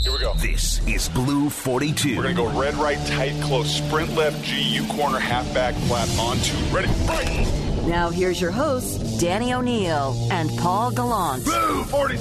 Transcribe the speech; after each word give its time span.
Here 0.00 0.12
we 0.12 0.18
go. 0.18 0.34
This 0.34 0.86
is 0.86 1.08
Blue 1.08 1.50
42. 1.50 2.16
We're 2.16 2.22
going 2.22 2.36
to 2.36 2.42
go 2.42 2.60
red, 2.60 2.74
right, 2.76 2.98
tight, 3.06 3.40
close, 3.42 3.76
sprint 3.76 4.14
left, 4.14 4.44
GU 4.44 4.86
corner, 4.88 5.18
halfback, 5.18 5.74
flat, 5.86 6.08
on 6.18 6.36
two. 6.38 6.56
Ready, 6.74 6.88
right. 7.06 7.46
Now 7.86 8.10
here's 8.10 8.40
your 8.40 8.50
hosts, 8.50 9.18
Danny 9.18 9.54
O'Neill 9.54 10.28
and 10.30 10.50
Paul 10.58 10.90
Gallant. 10.90 11.44
Blue 11.44 11.84
42! 11.84 12.20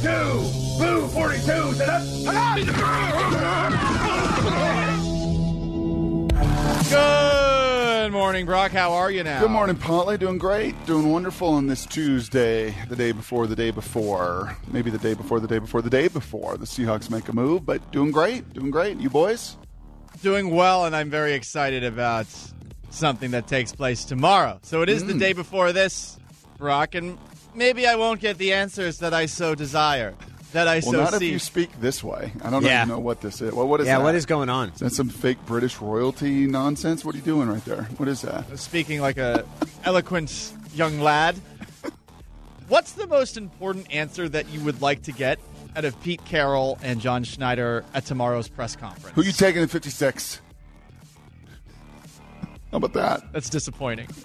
Blue 0.78 1.08
42! 1.08 1.54
Good 6.90 7.67
morning, 8.12 8.46
Brock. 8.46 8.72
How 8.72 8.94
are 8.94 9.10
you 9.10 9.24
now? 9.24 9.40
Good 9.40 9.52
morning, 9.52 9.76
Polly. 9.76 10.18
Doing 10.18 10.38
great. 10.38 10.74
Doing 10.86 11.12
wonderful 11.12 11.50
on 11.50 11.68
this 11.68 11.86
Tuesday, 11.86 12.76
the 12.90 12.96
day 12.96 13.12
before 13.12 13.48
the 13.48 13.56
day 13.56 13.72
before. 13.72 14.58
Maybe 14.68 14.90
the 14.90 14.98
day 14.98 15.14
before 15.14 15.40
the 15.40 15.48
day 15.48 15.60
before 15.60 15.82
the 15.82 15.90
day 15.90 16.08
before. 16.08 16.58
The 16.58 16.66
Seahawks 16.66 17.10
make 17.10 17.28
a 17.30 17.34
move, 17.34 17.66
but 17.66 17.92
doing 17.92 18.12
great. 18.12 18.54
Doing 18.54 18.72
great. 18.72 18.98
You 19.00 19.10
boys? 19.10 19.58
Doing 20.22 20.50
well, 20.54 20.86
and 20.86 20.96
I'm 20.96 21.10
very 21.10 21.34
excited 21.34 21.84
about 21.84 22.28
something 22.90 23.32
that 23.32 23.48
takes 23.48 23.74
place 23.74 24.06
tomorrow. 24.06 24.60
So 24.64 24.82
it 24.82 24.90
is 24.90 25.06
the 25.06 25.14
mm. 25.14 25.20
day 25.20 25.34
before 25.34 25.72
this, 25.72 26.18
Brock, 26.58 26.96
and 26.96 27.18
maybe 27.54 27.88
I 27.88 27.96
won't 27.96 28.20
get 28.20 28.38
the 28.38 28.54
answers 28.54 29.00
that 29.00 29.14
I 29.14 29.26
so 29.26 29.56
desire, 29.56 30.16
that 30.54 30.68
I 30.68 30.76
Well, 30.76 30.82
so 30.94 31.04
not 31.04 31.14
if 31.16 31.22
you 31.22 31.40
speak 31.40 31.70
this 31.82 32.04
way. 32.04 32.32
I 32.44 32.50
don't 32.50 32.64
Yeah. 32.64 32.84
even 32.84 32.90
know 32.96 33.00
what 33.00 33.22
this 33.22 33.42
is. 33.42 33.54
Well, 33.54 33.68
what 33.68 33.82
is 33.82 33.88
Yeah, 33.88 33.98
that? 33.98 34.04
what 34.04 34.16
is 34.16 34.26
going 34.26 34.50
on? 34.50 34.70
Is 34.70 34.80
that 34.80 34.92
some 34.94 35.10
fake 35.10 35.38
British 35.46 35.80
royalty 35.82 36.48
nonsense? 36.48 37.04
What 37.04 37.16
are 37.16 37.18
you 37.18 37.24
doing 37.24 37.50
right 37.50 37.64
there? 37.66 37.84
What 37.98 38.08
is 38.08 38.22
that? 38.22 38.58
Speaking 38.58 39.02
like 39.02 39.18
a 39.18 39.44
eloquent 39.84 40.54
young 40.74 41.00
lad. 41.00 41.36
What's 42.70 42.94
the 42.94 43.08
most 43.08 43.38
important 43.38 43.88
answer 43.94 44.28
that 44.30 44.50
you 44.50 44.60
would 44.62 44.82
like 44.82 45.04
to 45.04 45.12
get 45.12 45.40
out 45.76 45.86
of 45.86 46.02
Pete 46.02 46.24
Carroll 46.26 46.78
and 46.82 47.00
John 47.00 47.24
Schneider 47.24 47.86
at 47.94 48.06
tomorrow's 48.06 48.48
press 48.50 48.76
conference? 48.76 49.16
Who 49.16 49.22
you 49.24 49.32
taking 49.32 49.62
in 49.62 49.68
56? 49.68 50.42
How 52.72 52.78
about 52.78 52.94
that? 52.94 53.32
That's 53.34 53.50
disappointing. 53.50 54.08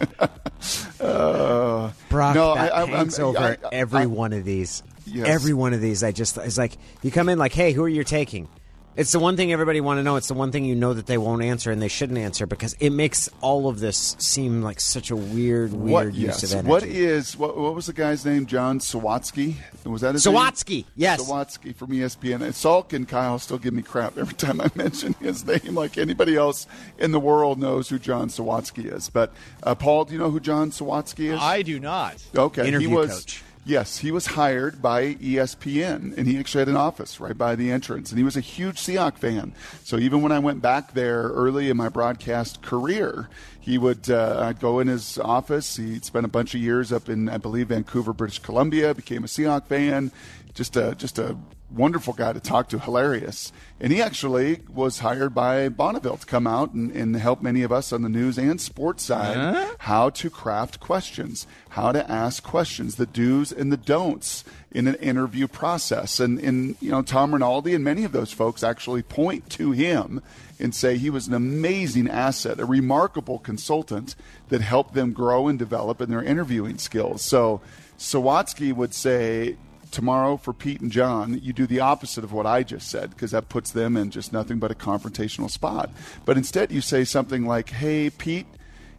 Uh, 1.01 1.91
Brock, 2.09 2.37
No, 2.37 2.55
that 2.55 2.73
I- 2.73 2.83
I- 2.83 2.87
hangs 2.87 3.19
I'm- 3.19 3.29
over 3.29 3.39
I- 3.39 3.51
I- 3.67 3.73
every 3.73 4.03
I- 4.03 4.07
one 4.07 4.33
of 4.33 4.45
these. 4.45 4.85
Yes. 5.07 5.27
Every 5.29 5.53
one 5.55 5.73
of 5.75 5.81
these, 5.81 6.03
I 6.03 6.13
just 6.13 6.37
it's 6.39 6.59
like 6.59 6.77
you 7.03 7.11
come 7.11 7.29
in 7.29 7.39
like, 7.39 7.53
hey, 7.53 7.73
who 7.73 7.83
are 7.85 7.89
you 7.89 8.05
taking? 8.05 8.49
It's 8.95 9.11
the 9.13 9.19
one 9.19 9.39
thing 9.39 9.51
everybody 9.55 9.81
want 9.81 10.01
to 10.01 10.03
know. 10.03 10.17
It's 10.17 10.29
the 10.29 10.35
one 10.35 10.53
thing 10.53 10.67
you 10.67 10.75
know 10.75 10.93
that 10.93 11.07
they 11.07 11.17
won't 11.17 11.43
answer 11.43 11.71
and 11.71 11.81
they 11.81 11.89
shouldn't 11.89 12.19
answer 12.19 12.45
because 12.47 12.75
it 12.75 12.91
makes 12.91 13.27
all 13.41 13.67
of 13.67 13.81
this 13.81 14.17
seem 14.19 14.61
like 14.61 14.81
such 14.81 15.11
a 15.11 15.17
weird, 15.17 15.73
weird 15.73 15.91
What? 16.09 16.15
use 16.15 16.23
Yes. 16.23 16.43
of 16.43 16.53
energy. 16.59 16.69
What 16.69 16.83
is 16.83 17.35
what? 17.39 17.57
What 17.57 17.75
was 17.75 17.87
the 17.87 17.95
guy's 17.95 18.27
name? 18.27 18.45
John 18.45 18.81
Sawatsky. 18.81 19.55
Was 19.87 20.03
that 20.03 20.13
his 20.13 20.27
name? 20.27 20.85
Yes. 20.95 21.23
Sawatsky 21.23 21.75
from 21.75 21.89
ESPN. 21.91 22.43
And 22.43 22.53
Salk 22.53 22.93
and 22.93 23.09
Kyle 23.09 23.39
still 23.39 23.57
give 23.57 23.73
me 23.73 23.81
crap 23.81 24.19
every 24.19 24.35
time 24.35 24.61
I 24.61 24.71
mention 24.75 25.15
his 25.21 25.47
name. 25.47 25.75
Like 25.75 25.97
anybody 25.97 26.37
else 26.37 26.67
in 26.99 27.13
the 27.13 27.21
world 27.21 27.59
knows 27.59 27.89
who 27.89 27.99
John 27.99 28.29
Sawatsky 28.29 28.93
is. 28.93 29.09
But 29.09 29.33
uh, 29.63 29.75
Paul, 29.75 30.05
do 30.05 30.13
you 30.13 30.19
know 30.19 30.31
who 30.31 30.39
John 30.39 30.71
Sawatsky 30.71 31.33
is? 31.33 31.41
I 31.41 31.63
do 31.63 31.81
not. 31.81 32.23
Okay, 32.37 32.69
Interview 32.69 32.89
he 32.91 32.95
was. 32.95 33.11
coach. 33.11 33.43
Yes, 33.65 33.99
he 33.99 34.11
was 34.11 34.27
hired 34.27 34.83
by 34.83 35.15
ESPN, 35.15 36.17
and 36.19 36.27
he 36.27 36.37
actually 36.37 36.63
had 36.63 36.69
an 36.69 36.77
office 36.77 37.21
right 37.21 37.39
by 37.39 37.55
the 37.55 37.71
entrance, 37.71 38.11
and 38.11 38.19
he 38.19 38.25
was 38.25 38.37
a 38.37 38.41
huge 38.41 38.79
Seahawk 38.79 39.19
fan. 39.19 39.55
So 39.85 39.99
even 39.99 40.21
when 40.21 40.33
I 40.33 40.41
went 40.41 40.61
back 40.61 40.95
there 40.95 41.29
early 41.29 41.71
in 41.71 41.77
my 41.77 41.89
broadcast 41.89 42.61
career, 42.61 43.29
he 43.61 43.79
would 43.79 44.11
uh, 44.11 44.41
I'd 44.43 44.59
go 44.59 44.81
in 44.81 44.89
his 44.89 45.17
office. 45.17 45.77
He'd 45.77 46.05
spent 46.05 46.25
a 46.25 46.29
bunch 46.29 46.57
of 46.57 46.61
years 46.61 46.93
up 46.93 47.09
in 47.09 47.29
I 47.29 47.39
believe 47.39 47.69
Vancouver, 47.69 48.13
British 48.13 48.41
Columbia. 48.41 48.95
Became 48.95 49.23
a 49.23 49.29
Seahawk 49.29 49.67
fan. 49.67 50.11
Just 50.55 50.77
a 50.77 50.97
just 50.97 51.21
a 51.21 51.37
wonderful 51.75 52.13
guy 52.13 52.33
to 52.33 52.41
talk 52.41 52.69
to, 52.69 52.79
hilarious. 52.79 53.53
And 53.81 53.93
he 53.93 54.01
actually 54.01 54.61
was 54.73 55.01
hired 55.01 55.35
by 55.35 55.69
Bonneville 55.69 56.19
to 56.19 56.27
come 56.27 56.47
out 56.47 56.73
and, 56.73 56.91
and 56.93 57.17
help 57.17 57.43
many 57.43 57.63
of 57.63 57.73
us 57.73 57.93
on 57.93 58.03
the 58.03 58.09
news 58.09 58.39
and 58.39 58.61
sports 58.61 59.05
side 59.05 59.77
how 59.79 60.11
to 60.11 60.31
craft 60.31 60.81
questions, 60.81 61.47
how 61.71 61.93
to 61.93 62.09
ask 62.11 62.43
questions, 62.43 62.97
the 62.97 63.07
do's 63.07 63.53
and 63.53 63.73
the 63.73 63.77
don'ts 63.77 64.45
in 64.71 64.87
an 64.87 64.95
interview 64.97 65.49
process. 65.49 66.21
And, 66.21 66.39
and 66.39 66.77
you 66.81 66.91
know, 66.91 67.03
Tom 67.03 67.33
Rinaldi 67.33 67.75
and 67.75 67.85
many 67.85 68.05
of 68.05 68.13
those 68.13 68.33
folks 68.33 68.63
actually 68.63 69.03
point 69.03 69.51
to 69.51 69.73
him 69.73 70.23
and 70.59 70.75
say 70.75 70.97
he 70.97 71.11
was 71.11 71.27
an 71.27 71.35
amazing 71.35 72.09
asset, 72.09 72.61
a 72.61 72.65
remarkable 72.65 73.39
consultant 73.39 74.15
that 74.49 74.61
helped 74.61 74.95
them 74.95 75.13
grow 75.13 75.49
and 75.49 75.59
develop 75.59 76.01
in 76.01 76.11
their 76.11 76.23
interviewing 76.23 76.79
skills. 76.79 77.23
So 77.23 77.61
Sawatsky 77.99 78.73
would 78.73 78.95
say, 78.95 79.57
tomorrow 79.93 80.37
for 80.37 80.53
Pete 80.53 80.81
and 80.81 80.91
John, 80.91 81.39
you 81.43 81.53
do 81.53 81.67
the 81.67 81.81
opposite 81.81 82.25
of 82.25 82.33
what 82.33 82.47
I 82.47 82.63
just 82.63 82.89
said 82.89 83.11
because 83.11 83.31
that 83.31 83.49
puts 83.49 83.71
them 83.71 83.97
in 83.97 84.11
just 84.11 84.33
nothing 84.33 84.59
but 84.59 84.71
a 84.71 84.75
confrontational 84.75 85.51
spot. 85.51 85.91
But 86.25 86.37
instead, 86.37 86.73
you 86.73 86.81
say 86.81 87.05
something 87.05 87.47
like, 87.47 87.71
Hey, 87.71 88.11
Pete, 88.11 88.47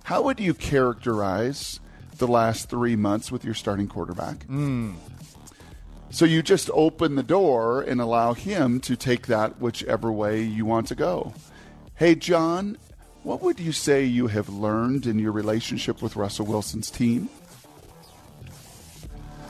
how 0.03 0.21
would 0.23 0.39
you 0.39 0.53
characterize 0.53 1.79
the 2.17 2.27
last 2.27 2.69
three 2.69 2.95
months 2.95 3.31
with 3.31 3.43
your 3.43 3.53
starting 3.53 3.87
quarterback? 3.87 4.43
Hmm. 4.43 4.93
So 6.09 6.25
you 6.25 6.43
just 6.43 6.69
open 6.73 7.15
the 7.15 7.23
door 7.23 7.81
and 7.81 7.99
allow 7.99 8.33
him 8.33 8.79
to 8.81 8.95
take 8.95 9.27
that 9.27 9.59
whichever 9.59 10.11
way 10.11 10.43
you 10.43 10.63
want 10.63 10.87
to 10.89 10.95
go. 10.95 11.33
Hey, 11.95 12.13
John, 12.13 12.77
what 13.23 13.41
would 13.41 13.59
you 13.59 13.71
say 13.71 14.03
you 14.03 14.27
have 14.27 14.47
learned 14.47 15.07
in 15.07 15.17
your 15.17 15.31
relationship 15.31 16.01
with 16.03 16.15
Russell 16.15 16.45
Wilson's 16.45 16.91
team? 16.91 17.29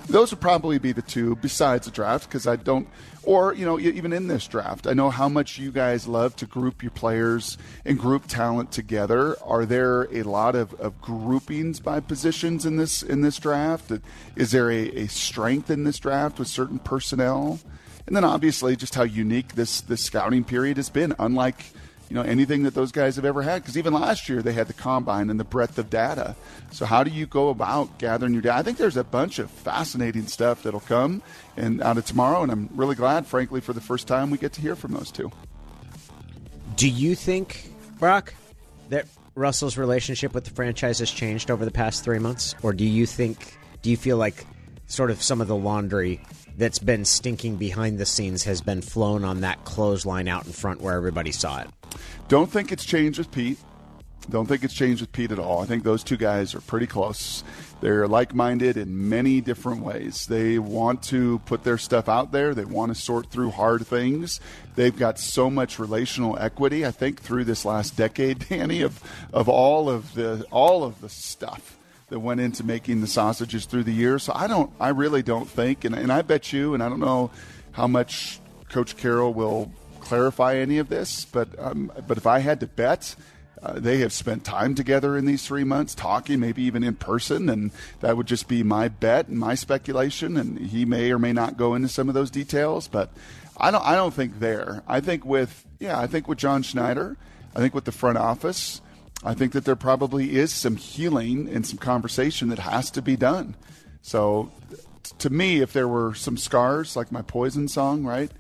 Those 0.08 0.32
would 0.32 0.42
probably 0.42 0.80
be 0.80 0.92
the 0.92 1.02
two 1.02 1.38
besides 1.38 1.86
the 1.86 1.92
draft 1.92 2.28
because 2.28 2.46
I 2.46 2.58
don't, 2.58 2.88
or, 3.24 3.54
you 3.54 3.66
know, 3.66 3.80
even 3.80 4.12
in 4.12 4.28
this 4.28 4.46
draft, 4.48 4.86
I 4.86 4.94
know 4.94 5.10
how 5.10 5.30
much 5.30 5.58
you 5.58 5.72
guys 5.72 6.08
love 6.08 6.36
to 6.38 6.46
group 6.46 6.84
your 6.84 6.92
players 6.92 7.58
and 7.86 7.98
group 7.98 8.28
talent 8.28 8.72
together. 8.72 9.38
Are 9.42 9.66
there 9.66 10.04
a 10.14 10.24
lot 10.24 10.56
of, 10.56 10.74
of 10.76 11.02
groupings 11.02 11.80
by 11.80 12.02
positions 12.02 12.66
in 12.66 12.76
this 12.76 13.02
in 13.02 13.22
this 13.22 13.40
draft? 13.40 13.92
Is 14.36 14.52
there 14.52 14.70
a, 14.70 14.90
a 14.90 15.08
strength 15.08 15.72
in 15.72 15.86
this 15.86 16.00
draft 16.00 16.38
with 16.38 16.50
certain 16.50 16.80
personnel? 16.80 17.60
And 18.06 18.16
then 18.16 18.26
obviously 18.26 18.76
just 18.76 18.96
how 18.96 19.04
unique 19.04 19.56
this 19.56 19.80
this 19.80 20.02
scouting 20.02 20.44
period 20.44 20.76
has 20.76 20.90
been, 20.90 21.16
unlike 21.18 21.72
you 22.10 22.16
know 22.16 22.22
anything 22.22 22.64
that 22.64 22.74
those 22.74 22.92
guys 22.92 23.16
have 23.16 23.26
ever 23.26 23.42
had. 23.42 23.62
Because 23.62 23.78
even 23.78 23.94
last 23.94 24.30
year 24.30 24.42
they 24.42 24.54
had 24.54 24.68
the 24.68 24.74
combine 24.74 25.30
and 25.30 25.40
the 25.40 25.44
breadth 25.44 25.78
of 25.78 25.90
data. 25.90 26.36
So 26.72 26.86
how 26.86 27.04
do 27.04 27.12
you 27.12 27.26
go 27.26 27.50
about 27.50 27.98
gathering 27.98 28.34
your 28.34 28.42
data? 28.42 28.56
I 28.56 28.64
think 28.64 28.78
there's 28.78 28.98
a 28.98 29.04
bunch 29.04 29.40
of 29.40 29.50
fascinating 29.50 30.28
stuff 30.28 30.64
that'll 30.64 30.80
come 30.80 31.22
and 31.58 31.82
out 31.82 31.98
of 31.98 32.06
tomorrow, 32.06 32.44
and 32.44 32.52
I'm 32.52 32.70
really 32.76 32.96
glad, 32.96 33.28
frankly, 33.28 33.62
for 33.62 33.74
the 33.74 33.82
first 33.82 34.08
time 34.08 34.30
we 34.30 34.38
get 34.38 34.54
to 34.54 34.62
hear 34.62 34.76
from 34.76 34.94
those 34.94 35.12
two. 35.12 35.32
Do 36.76 36.90
you 36.90 37.16
think, 37.16 37.70
Brock, 38.00 38.34
that 38.90 39.06
Russell's 39.36 39.78
relationship 39.78 40.34
with 40.34 40.46
the 40.46 40.52
franchise 40.52 41.00
has 41.00 41.10
changed 41.12 41.50
over 41.52 41.66
the 41.66 41.72
past 41.72 42.04
three 42.04 42.20
months, 42.20 42.56
or 42.64 42.74
do 42.74 42.86
you 42.86 43.06
think, 43.06 43.58
do 43.82 43.90
you 43.90 43.98
feel 43.98 44.18
like 44.18 44.46
sort 44.94 45.12
of 45.12 45.22
some 45.22 45.42
of 45.42 45.48
the 45.48 45.56
laundry 45.56 46.22
that's 46.58 46.80
been 46.80 47.04
stinking 47.04 47.58
behind 47.58 47.98
the 47.98 48.06
scenes 48.06 48.44
has 48.44 48.62
been 48.62 48.82
flown 48.82 49.24
on 49.26 49.42
that 49.42 49.66
clothesline 49.66 50.28
out 50.28 50.46
in 50.46 50.52
front 50.52 50.82
where 50.82 50.94
everybody 50.94 51.32
saw 51.32 51.62
it? 51.62 51.68
Don't 52.28 52.52
think 52.52 52.72
it's 52.72 52.86
changed 52.86 53.18
with 53.18 53.32
Pete. 53.32 53.58
Don't 54.30 54.46
think 54.46 54.64
it's 54.64 54.74
changed 54.74 55.02
with 55.02 55.12
Pete 55.12 55.32
at 55.32 55.40
all. 55.40 55.62
I 55.62 55.66
think 55.66 55.84
those 55.84 56.04
two 56.04 56.16
guys 56.16 56.56
are 56.56 56.62
pretty 56.62 56.88
close. 56.88 57.44
They're 57.82 58.08
like 58.08 58.34
minded 58.34 58.78
in 58.78 59.10
many 59.10 59.42
different 59.42 59.82
ways. 59.82 60.28
They 60.28 60.60
want 60.60 61.04
to 61.04 61.40
put 61.40 61.66
their 61.66 61.78
stuff 61.78 62.08
out 62.08 62.32
there, 62.32 62.56
they 62.56 62.64
want 62.64 62.96
to 62.96 63.02
sort 63.02 63.30
through 63.30 63.52
hard 63.52 63.86
things. 63.86 64.40
They've 64.76 64.98
got 64.98 65.20
so 65.20 65.50
much 65.50 65.80
relational 65.80 66.38
equity, 66.40 66.86
I 66.86 66.92
think, 66.92 67.20
through 67.20 67.44
this 67.44 67.66
last 67.66 67.98
decade, 67.98 68.46
Danny, 68.50 68.82
of, 68.82 69.02
of 69.34 69.50
all 69.50 69.90
of 69.90 70.14
the 70.14 70.46
all 70.52 70.86
of 70.86 71.02
the 71.02 71.10
stuff 71.10 71.78
that 72.14 72.20
went 72.20 72.40
into 72.40 72.64
making 72.64 73.02
the 73.02 73.08
sausages 73.08 73.66
through 73.66 73.84
the 73.84 73.92
years. 73.92 74.22
So 74.22 74.34
I 74.36 74.46
don't 74.46 74.72
I 74.80 74.90
really 74.90 75.24
don't 75.24 75.50
think 75.50 75.84
and, 75.84 75.96
and 75.96 76.12
I 76.12 76.22
bet 76.22 76.54
you 76.54 76.76
and 76.76 76.84
I 76.84 76.88
don't 76.88 77.00
know 77.00 77.32
how 77.72 77.88
much 77.88 78.40
Coach 78.70 78.96
Carroll 78.98 79.34
will 79.34 79.72
clarify 80.00 80.58
any 80.58 80.78
of 80.78 80.90
this, 80.90 81.26
but 81.26 81.48
um, 81.58 81.92
but 82.08 82.18
if 82.18 82.28
I 82.28 82.38
had 82.38 82.60
to 82.60 82.68
bet, 82.68 83.16
uh, 83.64 83.80
they 83.80 83.98
have 83.98 84.14
spent 84.14 84.44
time 84.44 84.76
together 84.76 85.18
in 85.18 85.26
these 85.26 85.44
three 85.44 85.64
months, 85.64 85.96
talking, 85.96 86.40
maybe 86.40 86.62
even 86.62 86.84
in 86.84 86.94
person, 86.94 87.50
and 87.50 87.72
that 88.02 88.16
would 88.16 88.28
just 88.28 88.48
be 88.48 88.62
my 88.62 88.90
bet 88.90 89.28
and 89.28 89.40
my 89.40 89.56
speculation. 89.56 90.38
And 90.38 90.60
he 90.60 90.86
may 90.86 91.12
or 91.12 91.18
may 91.18 91.34
not 91.34 91.58
go 91.58 91.74
into 91.74 91.88
some 91.88 92.10
of 92.10 92.14
those 92.14 92.30
details, 92.30 92.88
but 92.88 93.10
I 93.58 93.72
don't. 93.72 93.84
I 93.84 93.96
don't 93.96 94.14
think 94.14 94.40
there. 94.40 94.84
I 94.88 95.00
think 95.00 95.26
with 95.26 95.66
yeah, 95.80 96.00
I 96.00 96.06
think 96.06 96.28
with 96.28 96.38
John 96.38 96.62
Schneider, 96.62 97.18
I 97.56 97.60
think 97.60 97.74
with 97.74 97.86
the 97.86 97.92
front 97.92 98.20
office, 98.20 98.82
I 99.26 99.34
think 99.34 99.54
that 99.54 99.66
there 99.66 99.76
probably 99.76 100.36
is 100.36 100.52
some 100.52 100.76
healing 100.76 101.48
and 101.48 101.66
some 101.66 101.78
conversation 101.78 102.50
that 102.50 102.60
has 102.60 102.92
to 102.92 103.02
be 103.02 103.16
done. 103.16 103.56
So, 104.02 104.52
t- 105.04 105.14
to 105.20 105.30
me, 105.30 105.62
if 105.62 105.72
there 105.72 105.88
were 105.88 106.14
some 106.14 106.36
scars, 106.36 106.96
like 106.96 107.12
my 107.12 107.22
Poison 107.22 107.68
song, 107.68 108.04
right? 108.04 108.32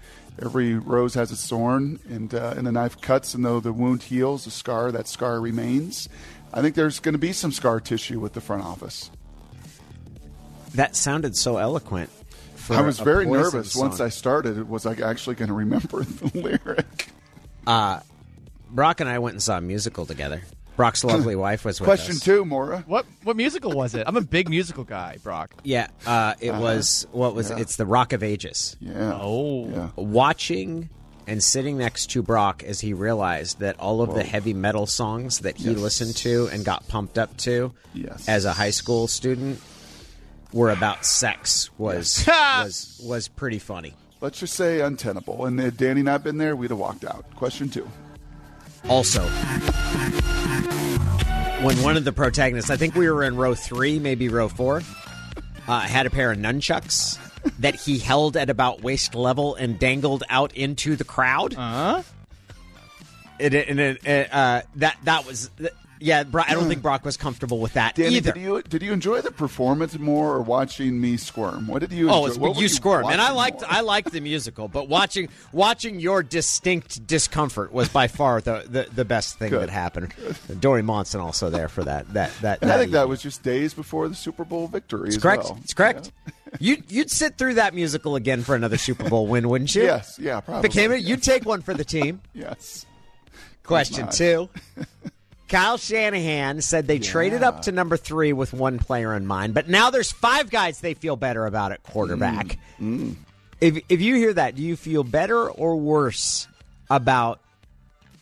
Every 0.41 0.74
rose 0.74 1.13
has 1.13 1.31
its 1.31 1.47
thorn, 1.47 2.00
and 2.09 2.33
uh, 2.33 2.56
and 2.57 2.65
the 2.65 2.71
knife 2.71 3.00
cuts, 3.00 3.33
and 3.33 3.45
though 3.45 3.59
the 3.59 3.71
wound 3.71 4.03
heals, 4.03 4.45
the 4.45 4.51
scar 4.51 4.91
that 4.91 5.07
scar 5.07 5.39
remains. 5.39 6.09
I 6.53 6.62
think 6.62 6.75
there's 6.75 7.00
going 7.00 7.13
to 7.13 7.19
be 7.19 7.33
some 7.33 7.51
scar 7.51 7.80
tissue 7.80 8.19
with 8.19 8.33
the 8.33 8.41
front 8.41 8.63
office. 8.63 9.09
That 10.74 10.95
sounded 10.95 11.35
so 11.38 11.57
eloquent. 11.57 12.09
I 12.69 12.81
was 12.81 13.00
very 13.00 13.25
nervous 13.25 13.74
song. 13.74 13.89
once 13.89 14.00
I 14.00 14.09
started. 14.09 14.57
It 14.57 14.68
was 14.68 14.85
I 14.85 14.94
actually 14.94 15.35
going 15.35 15.50
to 15.50 15.53
remember 15.53 16.03
the 16.03 16.31
lyric? 16.38 17.09
Brock 18.69 19.01
and 19.01 19.09
I 19.09 19.19
went 19.19 19.33
and 19.33 19.44
saw 19.44 19.57
a 19.57 19.62
musical 19.62 20.06
together. 20.06 20.41
Brock's 20.75 21.03
lovely 21.03 21.35
wife 21.35 21.65
was 21.65 21.79
with 21.79 21.85
Question 21.87 22.13
us. 22.15 22.19
two, 22.21 22.45
Mora. 22.45 22.83
What 22.87 23.05
what 23.23 23.35
musical 23.35 23.71
was 23.73 23.93
it? 23.95 24.03
I'm 24.07 24.17
a 24.17 24.21
big 24.21 24.49
musical 24.49 24.83
guy, 24.83 25.17
Brock. 25.23 25.53
Yeah, 25.63 25.87
uh, 26.05 26.33
it 26.39 26.53
was 26.53 27.05
what 27.11 27.35
was 27.35 27.51
it? 27.51 27.59
it's 27.59 27.75
the 27.75 27.85
Rock 27.85 28.13
of 28.13 28.23
Ages. 28.23 28.75
Yeah. 28.79 29.17
Oh. 29.21 29.69
Yeah. 29.69 29.89
Watching 29.95 30.89
and 31.25 31.41
sitting 31.43 31.77
next 31.77 32.07
to 32.11 32.21
Brock 32.21 32.63
as 32.63 32.81
he 32.81 32.93
realized 32.93 33.59
that 33.59 33.79
all 33.79 34.01
of 34.01 34.13
the 34.13 34.23
heavy 34.23 34.53
metal 34.53 34.85
songs 34.85 35.39
that 35.39 35.55
he 35.57 35.69
Yes. 35.69 35.77
listened 35.77 36.15
to 36.17 36.49
and 36.51 36.65
got 36.65 36.85
pumped 36.89 37.17
up 37.17 37.37
to 37.37 37.71
Yes. 37.93 38.27
as 38.27 38.43
a 38.43 38.51
high 38.53 38.71
school 38.71 39.07
student 39.07 39.61
were 40.51 40.69
about 40.69 41.05
sex 41.05 41.69
was 41.77 42.25
was 42.27 42.99
was 43.03 43.27
pretty 43.27 43.59
funny. 43.59 43.93
Let's 44.21 44.39
just 44.39 44.53
say 44.55 44.79
untenable. 44.81 45.45
And 45.45 45.59
had 45.59 45.75
Danny 45.77 46.01
not 46.01 46.23
been 46.23 46.37
there, 46.37 46.55
we'd 46.55 46.69
have 46.71 46.79
walked 46.79 47.03
out. 47.05 47.25
Question 47.35 47.69
two. 47.69 47.89
Also, 48.89 49.21
when 51.63 51.81
one 51.81 51.95
of 51.95 52.03
the 52.03 52.12
protagonists, 52.12 52.69
I 52.69 52.75
think 52.75 52.95
we 52.95 53.09
were 53.09 53.24
in 53.24 53.38
row 53.38 53.56
three, 53.56 53.97
maybe 53.97 54.27
row 54.30 54.50
four, 54.50 54.81
uh, 55.68 55.80
had 55.80 56.06
a 56.06 56.09
pair 56.09 56.31
of 56.31 56.38
nunchucks 56.38 57.18
that 57.59 57.75
he 57.75 57.97
held 57.97 58.35
at 58.38 58.50
about 58.50 58.83
waist 58.83 59.15
level 59.15 59.56
and 59.56 59.80
dangled 59.80 60.24
out 60.30 60.53
into 60.53 60.95
the 60.95 61.03
crowd. 61.03 61.56
Uh-huh. 61.56 62.03
It, 63.39 63.53
it, 63.53 63.80
it, 63.80 64.06
it, 64.06 64.33
uh, 64.33 64.62
that 64.75 64.97
that 65.03 65.25
was 65.25 65.50
yeah. 66.03 66.23
Bro- 66.23 66.44
I 66.47 66.53
don't 66.53 66.67
think 66.67 66.81
Brock 66.83 67.05
was 67.05 67.17
comfortable 67.17 67.59
with 67.59 67.73
that 67.73 67.95
Danny, 67.95 68.15
either. 68.15 68.31
did 68.33 68.41
you 68.41 68.61
did 68.63 68.81
you 68.81 68.91
enjoy 68.94 69.21
the 69.21 69.31
performance 69.31 69.97
more 69.97 70.33
or 70.33 70.41
watching 70.41 71.00
me 71.00 71.17
squirm? 71.17 71.67
What 71.67 71.79
did 71.79 71.91
you? 71.91 72.09
Oh, 72.09 72.25
it's, 72.25 72.38
what 72.38 72.59
you 72.59 72.67
squirm, 72.67 73.05
and 73.05 73.21
I 73.21 73.31
liked 73.31 73.61
more? 73.61 73.71
I 73.71 73.81
liked 73.81 74.11
the 74.11 74.19
musical, 74.19 74.67
but 74.67 74.89
watching 74.89 75.29
watching 75.51 76.00
your 76.00 76.21
distinct 76.23 77.07
discomfort 77.07 77.71
was 77.71 77.89
by 77.89 78.07
far 78.07 78.41
the, 78.41 78.65
the, 78.67 78.88
the 78.94 79.05
best 79.05 79.39
thing 79.39 79.51
Good. 79.51 79.61
that 79.61 79.69
happened. 79.69 80.13
Dori 80.59 80.81
Monson 80.81 81.21
also 81.21 81.50
there 81.50 81.69
for 81.69 81.83
that 81.83 82.11
that 82.13 82.31
that. 82.41 82.61
And 82.61 82.71
I 82.71 82.77
think 82.77 82.91
that 82.91 83.07
was 83.07 83.21
just 83.21 83.44
days 83.44 83.73
before 83.73 84.07
the 84.07 84.15
Super 84.15 84.44
Bowl 84.44 84.67
victory. 84.67 85.07
It's 85.07 85.17
as 85.17 85.21
correct. 85.23 85.44
well. 85.45 85.59
It's 85.63 85.73
correct. 85.73 86.11
You 86.59 86.77
you'd 86.88 87.09
sit 87.09 87.35
through 87.35 87.56
that 87.56 87.73
musical 87.73 88.15
again 88.15 88.44
for 88.44 88.53
another 88.53 88.77
Super 88.77 89.09
Bowl 89.09 89.25
win, 89.25 89.49
wouldn't 89.49 89.73
you? 89.73 89.81
Yes, 89.81 90.19
yeah, 90.21 90.39
probably. 90.39 90.69
Became 90.69 90.91
it. 90.91 91.01
You'd 91.01 91.23
take 91.23 91.45
one 91.45 91.63
for 91.63 91.73
the 91.73 91.83
team. 91.83 92.21
Yes. 92.31 92.85
Question 93.63 94.07
two. 94.09 94.49
Kyle 95.53 95.77
Shanahan 95.77 96.61
said 96.61 96.88
they 96.88 96.97
traded 96.97 97.44
up 97.44 97.61
to 97.63 97.71
number 97.71 97.95
three 97.95 98.33
with 98.33 98.53
one 98.53 98.79
player 98.79 99.13
in 99.13 99.27
mind, 99.27 99.53
but 99.53 99.69
now 99.69 99.91
there's 99.91 100.11
five 100.11 100.50
guys 100.50 100.79
they 100.79 100.95
feel 100.95 101.15
better 101.15 101.45
about 101.45 101.71
at 101.71 101.83
quarterback. 101.83 102.57
Mm, 102.81 103.17
If 103.61 103.77
if 103.88 104.01
you 104.01 104.15
hear 104.15 104.33
that, 104.33 104.55
do 104.55 104.63
you 104.63 104.75
feel 104.75 105.03
better 105.03 105.47
or 105.47 105.75
worse 105.75 106.47
about 106.89 107.39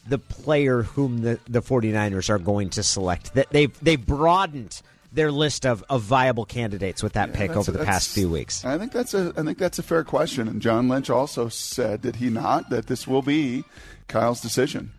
the 0.05 0.17
player 0.17 0.81
whom 0.83 1.21
the, 1.21 1.39
the 1.47 1.61
49ers 1.61 2.29
are 2.29 2.37
going 2.37 2.69
to 2.71 2.83
select? 2.83 3.33
That 3.35 3.49
they've 3.49 3.73
they've 3.81 4.05
broadened 4.05 4.81
their 5.13 5.31
list 5.31 5.65
of, 5.65 5.85
of 5.89 6.01
viable 6.01 6.43
candidates 6.43 7.01
with 7.01 7.13
that 7.13 7.31
pick 7.31 7.51
over 7.51 7.71
the 7.71 7.85
past 7.85 8.09
few 8.09 8.29
weeks. 8.29 8.65
I 8.65 8.77
think 8.77 8.91
that's 8.91 9.13
a 9.13 9.31
I 9.37 9.43
think 9.43 9.57
that's 9.57 9.79
a 9.79 9.83
fair 9.83 10.03
question. 10.03 10.49
And 10.49 10.61
John 10.61 10.89
Lynch 10.89 11.09
also 11.09 11.47
said, 11.47 12.01
did 12.01 12.17
he 12.17 12.29
not, 12.29 12.69
that 12.71 12.87
this 12.87 13.07
will 13.07 13.21
be 13.21 13.63
Kyle's 14.09 14.41
decision. 14.41 14.91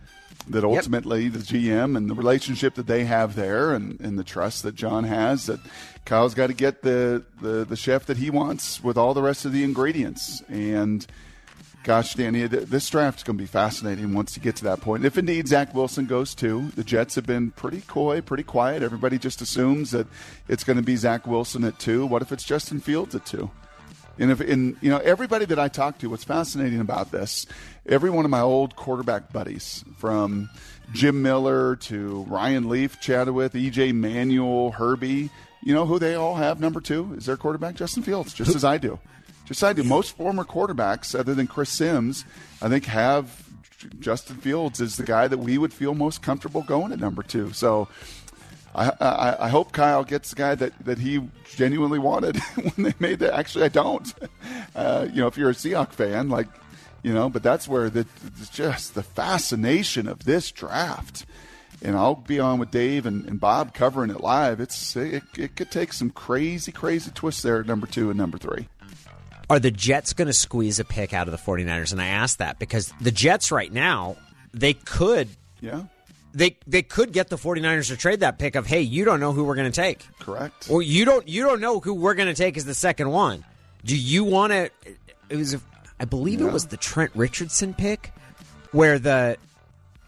That 0.49 0.65
ultimately 0.65 1.29
the 1.29 1.39
GM 1.39 1.97
and 1.97 2.11
the 2.11 2.15
relationship 2.15 2.75
that 2.75 2.89
they 2.89 3.05
have 3.05 3.37
there 3.37 3.73
and, 3.73 4.00
and 4.00 4.19
the 4.19 4.25
trust 4.25 4.65
that 4.65 4.75
John 4.75 5.05
has 5.05 5.47
that 5.47 5.61
Kyle's 6.05 6.35
got 6.35 6.49
to 6.49 6.53
get 6.53 6.83
the, 6.83 7.25
the, 7.41 7.65
the 7.65 7.77
chef 7.77 8.06
that 8.06 8.17
he 8.17 8.29
wants 8.29 8.83
with 8.83 8.97
all 8.97 9.15
the 9.15 9.23
rest 9.23 9.44
of 9.44 9.53
the 9.53 9.62
ingredients. 9.62 10.43
And 10.49 11.06
gosh, 11.85 12.15
Danny, 12.15 12.49
th- 12.49 12.65
this 12.65 12.89
draft's 12.91 13.23
going 13.23 13.37
to 13.37 13.43
be 13.43 13.47
fascinating 13.47 14.15
once 14.15 14.37
you 14.37 14.43
get 14.43 14.56
to 14.56 14.65
that 14.65 14.81
point. 14.81 15.05
If 15.05 15.17
indeed 15.17 15.49
Zach 15.49 15.75
Wilson 15.75 16.06
goes 16.06 16.35
too, 16.35 16.71
the 16.75 16.85
Jets 16.85 17.15
have 17.15 17.27
been 17.27 17.53
pretty 17.53 17.83
coy, 17.83 18.21
pretty 18.21 18.43
quiet. 18.43 18.83
Everybody 18.83 19.19
just 19.19 19.41
assumes 19.41 19.93
that 19.93 20.06
it's 20.49 20.65
going 20.65 20.77
to 20.77 20.83
be 20.83 20.97
Zach 20.97 21.27
Wilson 21.27 21.65
at 21.65 21.79
two. 21.79 22.05
What 22.05 22.23
if 22.23 22.33
it's 22.33 22.45
Justin 22.45 22.81
Fields 22.81 23.15
at 23.15 23.25
two? 23.25 23.50
And 24.19 24.31
if 24.31 24.41
in 24.41 24.76
you 24.81 24.91
know 24.91 24.99
everybody 24.99 25.44
that 25.47 25.59
I 25.59 25.69
talk 25.69 25.99
to, 25.99 26.11
what's 26.11 26.25
fascinating 26.25 26.81
about 26.81 27.11
this, 27.11 27.47
every 27.87 28.11
one 28.11 28.25
of 28.25 28.31
my 28.31 28.41
old 28.41 28.76
quarterback 28.76 29.32
buddies, 29.32 29.85
from 29.97 30.50
Jim 30.93 31.23
Miller 31.23 31.76
to 31.76 32.25
Ryan 32.29 32.69
Leaf, 32.69 33.00
chatted 33.00 33.35
with 33.35 33.55
EJ 33.55 33.94
Manuel, 33.94 34.73
Herbie, 34.73 35.31
you 35.62 35.75
know 35.75 35.87
who 35.87 35.99
they 35.99 36.14
all 36.14 36.37
have 36.37 36.61
number 36.61 36.81
two 36.81 37.14
is 37.17 37.26
their 37.26 37.37
quarterback 37.37 37.75
Justin 37.75 38.03
Fields, 38.03 38.35
just 38.35 38.55
as 38.55 38.64
I 38.64 38.79
do, 38.79 38.99
just 39.47 39.62
as 39.62 39.70
I 39.70 39.73
do. 39.73 39.82
Most 39.82 40.17
former 40.17 40.44
quarterbacks, 40.44 41.19
other 41.19 41.35
than 41.35 41.47
Chris 41.47 41.70
Sims, 41.70 42.25
I 42.61 42.69
think 42.69 42.85
have 42.85 43.49
Justin 43.99 44.37
Fields 44.37 44.81
is 44.81 44.97
the 44.97 45.05
guy 45.05 45.26
that 45.29 45.38
we 45.38 45.59
would 45.59 45.73
feel 45.73 45.94
most 45.94 46.23
comfortable 46.23 46.62
going 46.62 46.93
at 46.93 47.00
number 47.00 47.23
two. 47.23 47.53
So. 47.53 47.88
I, 48.75 48.93
I, 49.01 49.37
I 49.41 49.49
hope 49.49 49.73
Kyle 49.73 50.05
gets 50.05 50.31
the 50.31 50.37
guy 50.37 50.55
that, 50.55 50.73
that 50.85 50.99
he 50.99 51.21
genuinely 51.55 51.99
wanted 51.99 52.37
when 52.55 52.87
they 52.87 52.95
made 52.99 53.19
that. 53.19 53.35
Actually, 53.35 53.65
I 53.65 53.69
don't. 53.69 54.13
Uh, 54.75 55.07
you 55.13 55.21
know, 55.21 55.27
if 55.27 55.37
you're 55.37 55.51
a 55.51 55.55
Seahawk 55.55 55.93
fan, 55.93 56.31
like, 56.31 56.49
you 57.03 57.13
know, 57.13 57.29
but 57.29 57.43
that's 57.43 57.69
where 57.69 57.91
the 57.91 58.07
it's 58.39 58.49
just 58.49 58.95
the 58.95 59.03
fascination 59.03 60.09
of 60.09 60.25
this 60.25 60.51
draft. 60.51 61.27
And 61.83 61.95
I'll 61.95 62.15
be 62.15 62.41
on 62.41 62.59
with 62.59 62.71
Dave 62.71 63.05
and, 63.05 63.27
and 63.27 63.39
Bob 63.39 63.75
covering 63.75 64.11
it 64.11 64.23
live. 64.23 64.61
It's 64.61 64.97
it, 64.97 65.25
it 65.37 65.57
could 65.57 65.71
take 65.71 65.93
some 65.93 66.09
crazy, 66.09 66.73
crazy 66.73 67.11
twists 67.11 67.43
there 67.43 67.61
at 67.61 67.67
number 67.67 67.87
two 67.87 68.09
and 68.09 68.19
number 68.19 68.39
three. 68.39 68.67
Are 69.51 69.59
the 69.59 69.71
Jets 69.71 70.15
going 70.15 70.27
to 70.27 70.33
squeeze 70.33 70.79
a 70.79 70.85
pick 70.85 71.13
out 71.13 71.29
of 71.29 71.33
the 71.33 71.39
49ers? 71.39 71.93
And 71.93 72.01
I 72.01 72.07
ask 72.07 72.39
that 72.39 72.59
because 72.59 72.93
the 73.01 73.11
Jets 73.11 73.53
right 73.53 73.71
now, 73.71 74.17
they 74.55 74.73
could 74.73 75.29
Yeah, 75.61 75.83
they 76.32 76.56
they 76.67 76.82
could 76.82 77.12
get 77.12 77.29
the 77.29 77.37
49ers 77.37 77.88
to 77.88 77.96
trade 77.96 78.20
that 78.20 78.38
pick 78.38 78.55
of, 78.55 78.67
"Hey, 78.67 78.81
you 78.81 79.05
don't 79.05 79.20
know 79.20 79.32
who 79.32 79.44
we're 79.44 79.55
going 79.55 79.70
to 79.70 79.81
take." 79.81 80.06
correct. 80.19 80.69
Or 80.70 80.82
you 80.82 81.05
don't 81.05 81.26
you 81.29 81.43
don't 81.44 81.61
know 81.61 81.81
who 81.81 81.94
we're 81.94 82.14
going 82.14 82.29
to 82.29 82.34
take 82.34 82.56
as 82.56 82.64
the 82.64 82.75
second 82.75 83.11
one. 83.11 83.44
Do 83.84 83.96
you 83.96 84.25
want 84.25 84.52
to 84.52 84.70
it 85.29 85.37
was 85.37 85.56
I 85.99 86.05
believe 86.05 86.40
it 86.40 86.52
was 86.52 86.67
the 86.67 86.76
Trent 86.76 87.12
Richardson 87.14 87.75
pick 87.75 88.12
where 88.73 88.99
the 88.99 89.37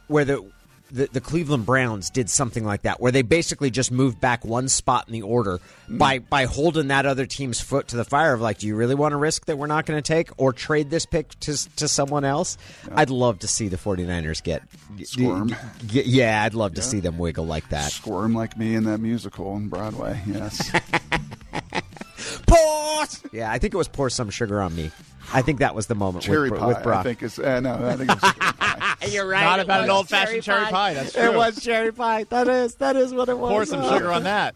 where 0.09 0.25
the 0.25 0.51
the, 0.95 1.09
the 1.13 1.21
Cleveland 1.21 1.67
Browns 1.67 2.09
did 2.09 2.31
something 2.31 2.65
like 2.65 2.83
that, 2.83 3.01
where 3.01 3.11
they 3.11 3.23
basically 3.23 3.71
just 3.71 3.91
moved 3.91 4.21
back 4.21 4.45
one 4.45 4.69
spot 4.69 5.09
in 5.09 5.13
the 5.13 5.23
order 5.23 5.61
by 5.89 6.21
by 6.21 6.45
holding 6.45 6.89
that 6.89 7.05
other 7.05 7.27
team's 7.27 7.61
foot 7.61 7.89
to 7.89 7.97
the 7.97 8.05
fire 8.05 8.33
of 8.33 8.41
like, 8.41 8.59
do 8.59 8.67
you 8.69 8.77
really 8.77 8.95
want 8.95 9.13
to 9.13 9.17
risk 9.17 9.47
that 9.47 9.59
we're 9.59 9.67
not 9.67 9.87
going 9.87 10.01
to 10.01 10.07
take 10.07 10.31
or 10.39 10.53
trade 10.53 10.91
this 10.91 11.05
pick 11.05 11.39
to 11.41 11.57
to 11.77 11.89
someone 11.89 12.25
else? 12.25 12.57
I'd 12.95 13.11
love 13.11 13.41
to 13.41 13.49
see 13.49 13.69
the 13.69 13.77
49ers 13.77 14.43
get 14.43 14.63
Squirm. 15.03 15.55
yeah, 15.91 16.45
I'd 16.45 16.55
love 16.55 16.75
to 16.75 16.83
see 16.83 17.01
them 17.01 17.19
wiggle 17.19 17.45
like 17.47 17.69
that. 17.71 17.91
Squirm 17.91 18.33
like 18.35 18.57
me 18.57 18.77
in 18.77 18.85
that 18.85 18.99
musical 18.99 19.49
on 19.49 19.69
Broadway. 19.69 20.23
Yes. 20.27 20.71
Pour. 22.47 22.85
Yeah, 23.33 23.51
I 23.51 23.59
think 23.59 23.75
it 23.75 23.77
was 23.77 23.89
pour 23.89 24.09
some 24.09 24.31
sugar 24.31 24.63
on 24.63 24.75
me. 24.75 24.91
I 25.33 25.43
think 25.43 25.59
that 25.59 25.75
was 25.75 25.87
the 25.89 25.95
moment 25.95 26.25
cherry 26.25 26.51
with, 26.51 26.61
pie, 26.61 26.67
with 26.67 26.83
Brock. 26.83 27.01
I 27.01 27.03
think 27.03 27.23
it's 27.23 27.39
Uh, 27.39 27.61
no, 27.61 27.75
I 27.87 27.97
think 27.97 28.11
it 28.11 28.64
was 29.05 29.13
cherry 29.13 29.13
pie. 29.13 29.15
You're 29.15 29.29
right. 29.29 29.45
Not 29.45 29.61
about 29.61 29.85
an 29.85 29.91
old-fashioned 29.91 30.43
cherry 30.43 30.67
pie, 30.67 30.95
that's 30.95 31.13
true. 31.13 31.23
It 31.23 31.35
was 31.37 31.63
cherry 31.63 31.93
pie. 31.93 32.25
That 32.25 32.49
is 32.49 32.75
that 32.77 32.97
is 32.97 33.13
what 33.15 33.29
it 33.29 33.39
was. 33.39 33.51
Pour 33.51 33.65
some 33.67 33.81
Oh. 33.83 33.93
sugar 33.95 34.13
on 34.13 34.25
that. 34.25 34.55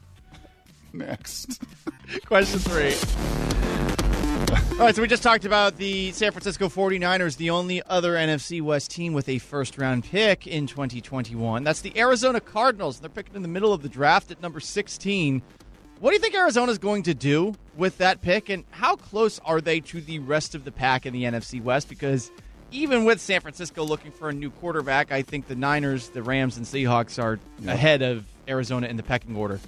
Next. 0.92 1.62
Question 2.26 2.58
three. 2.60 2.94
All 4.78 4.84
right, 4.84 4.94
so 4.94 5.02
we 5.02 5.08
just 5.08 5.22
talked 5.24 5.44
about 5.44 5.76
the 5.76 6.12
San 6.12 6.30
Francisco 6.30 6.68
49ers, 6.68 7.36
the 7.36 7.50
only 7.50 7.82
other 7.88 8.14
NFC 8.14 8.62
West 8.62 8.90
team 8.92 9.12
with 9.12 9.28
a 9.28 9.38
first 9.38 9.76
round 9.76 10.04
pick 10.04 10.46
in 10.46 10.66
2021. 10.68 11.64
That's 11.64 11.80
the 11.80 11.98
Arizona 11.98 12.40
Cardinals. 12.40 13.00
They're 13.00 13.10
picking 13.10 13.34
in 13.34 13.42
the 13.42 13.48
middle 13.48 13.72
of 13.72 13.82
the 13.82 13.88
draft 13.88 14.30
at 14.30 14.40
number 14.40 14.60
16. 14.60 15.42
What 15.98 16.10
do 16.10 16.14
you 16.14 16.20
think 16.20 16.34
Arizona's 16.36 16.78
going 16.78 17.02
to 17.02 17.14
do 17.14 17.54
with 17.76 17.98
that 17.98 18.22
pick, 18.22 18.48
and 18.48 18.64
how 18.70 18.94
close 18.94 19.40
are 19.44 19.60
they 19.60 19.80
to 19.80 20.00
the 20.00 20.20
rest 20.20 20.54
of 20.54 20.64
the 20.64 20.70
pack 20.72 21.04
in 21.06 21.12
the 21.12 21.24
NFC 21.24 21.60
West? 21.60 21.88
Because 21.88 22.30
even 22.70 23.04
with 23.04 23.20
San 23.20 23.40
Francisco 23.40 23.84
looking 23.84 24.12
for 24.12 24.28
a 24.28 24.32
new 24.32 24.50
quarterback, 24.50 25.12
I 25.12 25.22
think 25.22 25.48
the 25.48 25.54
Niners, 25.54 26.08
the 26.10 26.22
Rams, 26.22 26.56
and 26.56 26.66
Seahawks 26.66 27.22
are 27.22 27.38
ahead 27.66 28.02
of 28.02 28.24
Arizona 28.46 28.86
in 28.86 28.96
the 28.96 29.02
pecking 29.02 29.36
order. 29.36 29.60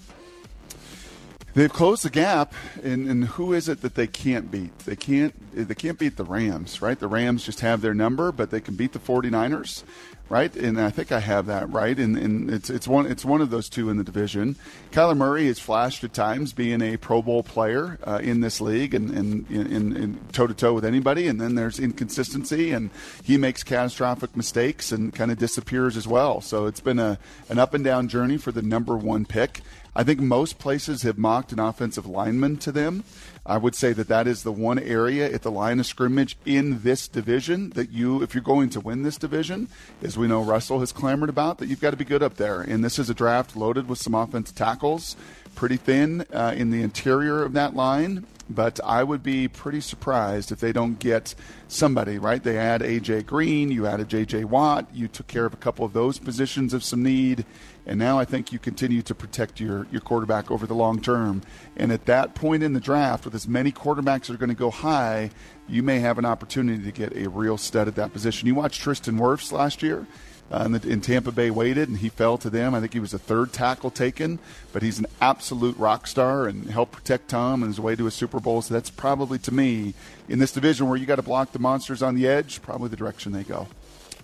They've 1.52 1.72
closed 1.72 2.04
the 2.04 2.10
gap, 2.10 2.54
and, 2.82 3.08
and 3.08 3.24
who 3.24 3.52
is 3.52 3.68
it 3.68 3.80
that 3.80 3.96
they 3.96 4.06
can't 4.06 4.52
beat? 4.52 4.78
They 4.80 4.94
can't 4.94 5.34
they 5.52 5.74
can't 5.74 5.98
beat 5.98 6.16
the 6.16 6.24
Rams, 6.24 6.80
right? 6.80 6.98
The 6.98 7.08
Rams 7.08 7.44
just 7.44 7.60
have 7.60 7.80
their 7.80 7.94
number, 7.94 8.30
but 8.30 8.50
they 8.50 8.60
can 8.60 8.76
beat 8.76 8.92
the 8.92 9.00
49ers, 9.00 9.82
right? 10.30 10.54
And 10.54 10.80
I 10.80 10.90
think 10.90 11.12
I 11.12 11.18
have 11.18 11.46
that 11.46 11.70
right. 11.70 11.98
And, 11.98 12.16
and 12.16 12.50
it's 12.50 12.70
it's 12.70 12.88
one 12.88 13.04
it's 13.04 13.24
one 13.24 13.42
of 13.42 13.50
those 13.50 13.68
two 13.68 13.90
in 13.90 13.98
the 13.98 14.04
division. 14.04 14.56
Kyler 14.92 15.16
Murray 15.16 15.48
has 15.48 15.58
flashed 15.58 16.02
at 16.04 16.14
times 16.14 16.54
being 16.54 16.80
a 16.80 16.96
Pro 16.96 17.20
Bowl 17.20 17.42
player 17.42 17.98
uh, 18.06 18.20
in 18.22 18.40
this 18.40 18.60
league 18.60 18.94
and 18.94 19.10
and 19.10 20.32
toe 20.32 20.46
to 20.46 20.54
toe 20.54 20.72
with 20.72 20.84
anybody. 20.84 21.26
And 21.26 21.38
then 21.40 21.56
there's 21.56 21.78
inconsistency, 21.78 22.70
and 22.70 22.88
he 23.22 23.36
makes 23.36 23.62
catastrophic 23.62 24.34
mistakes 24.34 24.92
and 24.92 25.12
kind 25.12 25.30
of 25.30 25.38
disappears 25.38 25.96
as 25.96 26.08
well. 26.08 26.40
So 26.40 26.64
it's 26.66 26.80
been 26.80 27.00
a 27.00 27.18
an 27.50 27.58
up 27.58 27.74
and 27.74 27.84
down 27.84 28.08
journey 28.08 28.38
for 28.38 28.52
the 28.52 28.62
number 28.62 28.96
one 28.96 29.26
pick. 29.26 29.60
I 29.94 30.04
think 30.04 30.20
most 30.20 30.58
places 30.58 31.02
have 31.02 31.18
mocked 31.18 31.50
an 31.50 31.58
offensive 31.58 32.06
lineman 32.06 32.58
to 32.58 32.70
them. 32.70 33.02
I 33.44 33.56
would 33.56 33.74
say 33.74 33.92
that 33.92 34.08
that 34.08 34.28
is 34.28 34.42
the 34.42 34.52
one 34.52 34.78
area 34.78 35.32
at 35.32 35.42
the 35.42 35.50
line 35.50 35.80
of 35.80 35.86
scrimmage 35.86 36.36
in 36.44 36.82
this 36.82 37.08
division 37.08 37.70
that 37.70 37.90
you, 37.90 38.22
if 38.22 38.34
you're 38.34 38.42
going 38.42 38.70
to 38.70 38.80
win 38.80 39.02
this 39.02 39.16
division, 39.16 39.68
as 40.02 40.16
we 40.20 40.28
know 40.28 40.42
Russell 40.42 40.80
has 40.80 40.92
clamored 40.92 41.30
about, 41.30 41.58
that 41.58 41.66
you've 41.66 41.80
got 41.80 41.90
to 41.90 41.96
be 41.96 42.04
good 42.04 42.22
up 42.22 42.36
there. 42.36 42.60
And 42.60 42.84
this 42.84 42.98
is 42.98 43.10
a 43.10 43.14
draft 43.14 43.56
loaded 43.56 43.88
with 43.88 43.98
some 43.98 44.14
offensive 44.14 44.54
tackles, 44.54 45.16
pretty 45.54 45.76
thin 45.76 46.26
uh, 46.32 46.54
in 46.56 46.70
the 46.70 46.82
interior 46.82 47.42
of 47.42 47.54
that 47.54 47.74
line. 47.74 48.26
But 48.50 48.80
I 48.84 49.04
would 49.04 49.22
be 49.22 49.46
pretty 49.46 49.80
surprised 49.80 50.50
if 50.50 50.58
they 50.58 50.72
don't 50.72 50.98
get 50.98 51.36
somebody, 51.68 52.18
right? 52.18 52.42
They 52.42 52.58
add 52.58 52.82
A.J. 52.82 53.22
Green, 53.22 53.70
you 53.70 53.86
added 53.86 54.08
J.J. 54.08 54.44
Watt, 54.44 54.88
you 54.92 55.06
took 55.06 55.28
care 55.28 55.46
of 55.46 55.54
a 55.54 55.56
couple 55.56 55.84
of 55.84 55.92
those 55.92 56.18
positions 56.18 56.74
of 56.74 56.82
some 56.82 57.04
need, 57.04 57.44
and 57.86 57.96
now 57.96 58.18
I 58.18 58.24
think 58.24 58.52
you 58.52 58.58
continue 58.58 59.02
to 59.02 59.14
protect 59.14 59.60
your, 59.60 59.86
your 59.92 60.00
quarterback 60.00 60.50
over 60.50 60.66
the 60.66 60.74
long 60.74 61.00
term. 61.00 61.42
And 61.76 61.92
at 61.92 62.06
that 62.06 62.34
point 62.34 62.64
in 62.64 62.72
the 62.72 62.80
draft, 62.80 63.24
with 63.24 63.36
as 63.36 63.46
many 63.46 63.70
quarterbacks 63.70 64.26
that 64.26 64.34
are 64.34 64.38
going 64.38 64.48
to 64.48 64.54
go 64.56 64.70
high, 64.70 65.30
you 65.68 65.84
may 65.84 66.00
have 66.00 66.18
an 66.18 66.24
opportunity 66.24 66.82
to 66.82 66.92
get 66.92 67.16
a 67.16 67.30
real 67.30 67.56
stud 67.56 67.86
at 67.86 67.94
that 67.94 68.12
position. 68.12 68.48
You 68.48 68.56
watched 68.56 68.82
Tristan 68.82 69.16
Wirfs 69.16 69.52
last 69.52 69.80
year 69.80 70.08
uh, 70.50 70.64
in, 70.64 70.72
the, 70.72 70.88
in, 70.88 71.00
Tampa 71.00 71.30
Bay 71.30 71.50
waited, 71.50 71.88
and 71.88 71.98
he 71.98 72.08
fell 72.08 72.36
to 72.38 72.50
them. 72.50 72.74
I 72.74 72.80
think 72.80 72.92
he 72.92 73.00
was 73.00 73.12
the 73.12 73.18
third 73.18 73.52
tackle 73.52 73.90
taken, 73.90 74.38
but 74.72 74.82
he's 74.82 74.98
an 74.98 75.06
absolute 75.20 75.76
rock 75.76 76.06
star 76.06 76.46
and 76.46 76.70
helped 76.70 76.92
protect 76.92 77.28
Tom 77.28 77.62
on 77.62 77.68
his 77.68 77.80
way 77.80 77.94
to 77.94 78.06
a 78.06 78.10
Super 78.10 78.40
Bowl. 78.40 78.60
So 78.62 78.74
that's 78.74 78.90
probably, 78.90 79.38
to 79.40 79.54
me, 79.54 79.94
in 80.28 80.38
this 80.38 80.52
division 80.52 80.88
where 80.88 80.96
you 80.96 81.06
got 81.06 81.16
to 81.16 81.22
block 81.22 81.52
the 81.52 81.58
monsters 81.58 82.02
on 82.02 82.14
the 82.14 82.26
edge, 82.26 82.60
probably 82.62 82.88
the 82.88 82.96
direction 82.96 83.32
they 83.32 83.44
go. 83.44 83.68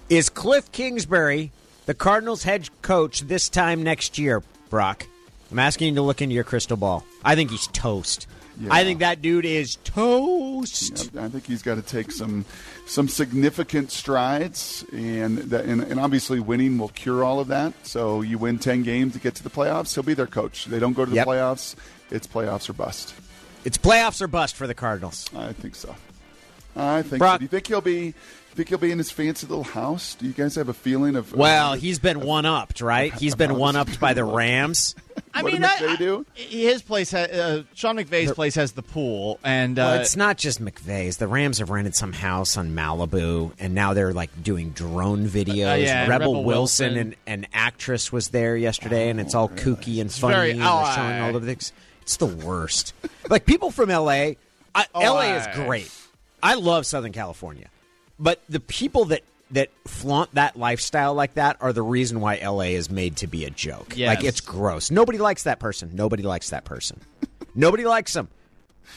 Is 0.08 0.28
Cliff 0.28 0.70
Kingsbury 0.72 1.52
the 1.86 1.94
Cardinals 1.94 2.42
head 2.42 2.68
coach 2.82 3.20
this 3.22 3.48
time 3.48 3.82
next 3.82 4.18
year, 4.18 4.42
Brock? 4.68 5.06
I'm 5.50 5.58
asking 5.60 5.88
you 5.88 5.94
to 5.94 6.02
look 6.02 6.20
into 6.20 6.34
your 6.34 6.44
crystal 6.44 6.76
ball. 6.76 7.04
I 7.24 7.36
think 7.36 7.50
he's 7.50 7.68
toast. 7.68 8.26
Yeah. 8.58 8.72
I 8.72 8.84
think 8.84 9.00
that 9.00 9.20
dude 9.20 9.44
is 9.44 9.76
toast. 9.84 11.10
Yeah, 11.12 11.24
I 11.24 11.28
think 11.28 11.46
he's 11.46 11.62
got 11.62 11.74
to 11.74 11.82
take 11.82 12.10
some 12.10 12.44
some 12.86 13.08
significant 13.08 13.90
strides, 13.90 14.84
and, 14.92 15.38
that, 15.38 15.64
and, 15.64 15.82
and 15.82 15.98
obviously 16.00 16.40
winning 16.40 16.78
will 16.78 16.88
cure 16.88 17.24
all 17.24 17.40
of 17.40 17.48
that. 17.48 17.74
So 17.86 18.22
you 18.22 18.38
win 18.38 18.58
ten 18.58 18.82
games 18.82 19.12
to 19.12 19.18
get 19.18 19.34
to 19.36 19.42
the 19.42 19.50
playoffs. 19.50 19.94
He'll 19.94 20.04
be 20.04 20.14
their 20.14 20.26
coach. 20.26 20.66
They 20.66 20.78
don't 20.78 20.94
go 20.94 21.04
to 21.04 21.10
the 21.10 21.16
yep. 21.16 21.26
playoffs. 21.26 21.74
It's 22.10 22.26
playoffs 22.26 22.70
or 22.70 22.72
bust. 22.72 23.14
It's 23.64 23.78
playoffs 23.78 24.22
or 24.22 24.28
bust 24.28 24.56
for 24.56 24.66
the 24.66 24.74
Cardinals. 24.74 25.28
I 25.34 25.52
think 25.52 25.74
so. 25.74 25.94
I 26.74 27.02
think. 27.02 27.18
Brock, 27.18 27.34
so. 27.34 27.38
Do 27.38 27.44
you 27.44 27.48
think 27.48 27.66
he'll 27.66 27.80
be? 27.80 28.14
Think 28.54 28.70
he'll 28.70 28.78
be 28.78 28.90
in 28.90 28.96
his 28.96 29.10
fancy 29.10 29.46
little 29.46 29.64
house? 29.64 30.14
Do 30.14 30.26
you 30.26 30.32
guys 30.32 30.54
have 30.54 30.70
a 30.70 30.74
feeling 30.74 31.14
of? 31.14 31.34
Well, 31.34 31.72
uh, 31.72 31.76
he's 31.76 31.98
been 31.98 32.20
one 32.20 32.46
upped, 32.46 32.80
right? 32.80 33.12
He's 33.12 33.34
been 33.34 33.54
one 33.58 33.76
upped 33.76 34.00
by 34.00 34.14
the 34.14 34.24
Rams. 34.24 34.94
I 35.36 35.42
mean, 35.42 35.64
I, 35.64 35.96
do? 35.96 36.24
his 36.34 36.80
place, 36.82 37.10
ha- 37.10 37.18
uh, 37.30 37.62
Sean 37.74 37.96
McVay's 37.96 38.32
place 38.32 38.54
has 38.54 38.72
the 38.72 38.82
pool, 38.82 39.38
and 39.44 39.78
uh, 39.78 39.82
well, 39.82 40.00
it's 40.00 40.16
not 40.16 40.38
just 40.38 40.62
McVay's. 40.62 41.18
The 41.18 41.28
Rams 41.28 41.58
have 41.58 41.68
rented 41.68 41.94
some 41.94 42.12
house 42.12 42.56
on 42.56 42.74
Malibu, 42.74 43.52
and 43.58 43.74
now 43.74 43.92
they're 43.92 44.14
like 44.14 44.30
doing 44.42 44.70
drone 44.70 45.26
videos. 45.26 45.72
Uh, 45.72 45.76
yeah, 45.76 46.08
Rebel, 46.08 46.32
Rebel 46.32 46.44
Wilson, 46.44 46.94
Wilson, 46.94 47.16
and 47.26 47.44
an 47.44 47.46
actress 47.52 48.10
was 48.10 48.28
there 48.28 48.56
yesterday, 48.56 49.10
and 49.10 49.20
it's 49.20 49.34
all 49.34 49.50
oh, 49.52 49.56
kooky 49.56 50.00
and 50.00 50.10
funny, 50.10 50.34
very, 50.34 50.50
and 50.52 50.60
they're 50.62 50.94
showing 50.94 51.20
all 51.20 51.36
of 51.36 51.44
things. 51.44 51.72
It's 52.02 52.16
the 52.16 52.26
worst. 52.26 52.94
like 53.28 53.44
people 53.44 53.70
from 53.70 53.90
LA, 53.90 54.32
I, 54.74 54.86
oh, 54.94 55.00
LA 55.00 55.36
is 55.36 55.46
great. 55.54 55.92
I 56.42 56.54
love 56.54 56.86
Southern 56.86 57.12
California, 57.12 57.68
but 58.18 58.40
the 58.48 58.60
people 58.60 59.06
that 59.06 59.22
that 59.52 59.70
flaunt 59.86 60.34
that 60.34 60.56
lifestyle 60.56 61.14
like 61.14 61.34
that 61.34 61.56
are 61.60 61.72
the 61.72 61.82
reason 61.82 62.20
why 62.20 62.40
LA 62.42 62.72
is 62.74 62.90
made 62.90 63.16
to 63.16 63.26
be 63.26 63.44
a 63.44 63.50
joke. 63.50 63.94
Yes. 63.96 64.16
Like 64.16 64.24
it's 64.24 64.40
gross. 64.40 64.90
Nobody 64.90 65.18
likes 65.18 65.44
that 65.44 65.60
person. 65.60 65.90
Nobody 65.94 66.22
likes 66.22 66.50
that 66.50 66.64
person. 66.64 67.00
Nobody 67.54 67.84
likes 67.84 68.12
them. 68.12 68.28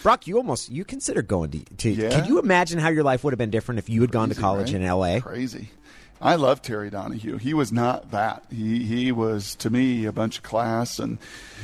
Brock, 0.03 0.27
you 0.27 0.37
almost 0.37 0.71
you 0.71 0.85
consider 0.85 1.21
going 1.21 1.51
to, 1.51 1.75
to 1.77 1.89
yeah. 1.89 2.09
can 2.09 2.25
you 2.25 2.39
imagine 2.39 2.79
how 2.79 2.89
your 2.89 3.03
life 3.03 3.23
would 3.23 3.33
have 3.33 3.37
been 3.37 3.49
different 3.49 3.79
if 3.79 3.89
you 3.89 4.01
had 4.01 4.11
gone 4.11 4.29
to 4.29 4.35
college 4.35 4.73
right? 4.73 4.81
in 4.81 4.87
LA? 4.87 5.19
Crazy. 5.19 5.69
I 6.21 6.35
love 6.35 6.61
Terry 6.61 6.89
Donahue. 6.89 7.37
He 7.37 7.53
was 7.53 7.71
not 7.71 8.11
that. 8.11 8.43
He 8.49 8.83
he 8.83 9.11
was 9.11 9.55
to 9.55 9.69
me 9.69 10.05
a 10.05 10.11
bunch 10.11 10.37
of 10.37 10.43
class 10.43 10.99
and 10.99 11.17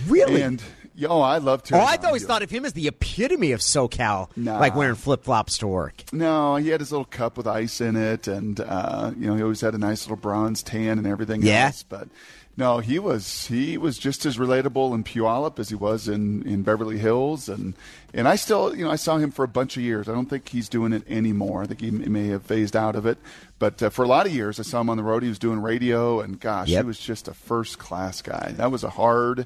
really 0.08 0.42
and 0.42 0.63
oh, 1.08 1.22
I 1.22 1.38
love 1.38 1.64
Terry. 1.64 1.82
Oh, 1.82 1.86
I've 1.86 2.04
always 2.06 2.25
thought 2.25 2.42
of 2.42 2.50
him 2.50 2.66
as 2.66 2.74
the 2.74 2.88
epitome 2.88 3.52
of 3.52 3.60
SoCal, 3.60 4.30
nah. 4.36 4.60
like 4.60 4.75
wearing 4.75 4.96
flip 4.96 5.24
flops 5.24 5.58
to 5.60 5.68
work. 5.68 6.04
No, 6.12 6.56
he 6.56 6.70
had 6.70 6.80
his 6.80 6.92
little 6.92 7.06
cup 7.06 7.38
with 7.38 7.48
ice 7.48 7.82
in 7.82 7.96
it, 7.96 8.28
and 8.28 8.60
uh, 8.60 9.12
you 9.18 9.28
know 9.28 9.36
he 9.36 9.42
always 9.42 9.62
had 9.62 9.74
a 9.74 9.78
nice 9.78 10.06
little 10.06 10.18
bronze 10.18 10.64
tan 10.64 10.98
and 10.98 11.08
everything 11.08 11.42
yeah. 11.42 11.68
else. 11.68 11.84
But 11.84 12.08
no, 12.58 12.80
he 12.80 13.00
was 13.00 13.48
he 13.48 13.78
was 13.78 13.98
just 13.98 14.25
as 14.25 14.38
relatable 14.38 14.94
in 14.94 15.04
Puyallup 15.04 15.60
as 15.60 15.68
he 15.70 15.75
was 15.75 16.08
in, 16.08 16.42
in 16.48 16.62
Beverly 16.62 16.98
Hills, 16.98 17.50
and 17.50 17.74
and 18.14 18.28
I 18.28 18.38
still 18.38 18.75
you 18.75 18.86
know 18.86 18.92
I 18.92 18.96
saw 18.96 19.18
him 19.18 19.32
for 19.32 19.44
a 19.44 19.48
bunch 19.48 19.75
of 19.75 19.84
years. 19.84 20.08
I 20.08 20.14
don't 20.14 20.30
think 20.30 20.48
he's 20.48 20.70
doing 20.70 20.94
it 20.94 21.04
anymore. 21.10 21.64
I 21.64 21.66
think 21.66 21.82
he 21.82 21.92
may 21.92 22.28
have 22.28 22.44
phased 22.44 22.75
out 22.75 22.96
of 22.96 23.06
it, 23.06 23.18
but 23.60 23.84
uh, 23.84 23.90
for 23.90 24.04
a 24.04 24.08
lot 24.08 24.25
of 24.25 24.34
years 24.34 24.58
I 24.60 24.64
saw 24.64 24.80
him 24.80 24.90
on 24.90 24.96
the 24.96 25.04
road. 25.04 25.24
He 25.24 25.30
was 25.30 25.40
doing 25.40 25.62
radio, 25.62 26.22
and 26.22 26.40
gosh, 26.40 26.70
yep. 26.70 26.84
he 26.84 26.88
was 26.88 27.00
just 27.00 27.28
a 27.28 27.34
first 27.34 27.78
class 27.78 28.22
guy. 28.22 28.54
That 28.56 28.72
was 28.72 28.86
a 28.86 28.90
hard 28.90 29.46